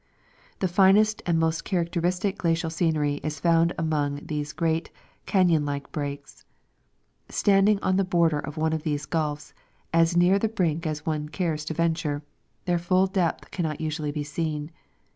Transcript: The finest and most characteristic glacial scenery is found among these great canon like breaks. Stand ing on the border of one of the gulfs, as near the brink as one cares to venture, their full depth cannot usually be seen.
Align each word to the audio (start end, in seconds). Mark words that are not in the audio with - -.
The 0.61 0.67
finest 0.67 1.21
and 1.27 1.37
most 1.37 1.63
characteristic 1.63 2.39
glacial 2.39 2.71
scenery 2.71 3.19
is 3.23 3.39
found 3.39 3.71
among 3.77 4.15
these 4.25 4.51
great 4.51 4.89
canon 5.27 5.63
like 5.63 5.91
breaks. 5.91 6.43
Stand 7.29 7.69
ing 7.69 7.77
on 7.83 7.97
the 7.97 8.03
border 8.03 8.39
of 8.39 8.57
one 8.57 8.73
of 8.73 8.81
the 8.81 8.97
gulfs, 9.07 9.53
as 9.93 10.17
near 10.17 10.39
the 10.39 10.49
brink 10.49 10.87
as 10.87 11.05
one 11.05 11.29
cares 11.29 11.63
to 11.65 11.75
venture, 11.75 12.23
their 12.65 12.79
full 12.79 13.05
depth 13.05 13.51
cannot 13.51 13.79
usually 13.79 14.11
be 14.11 14.23
seen. 14.23 14.71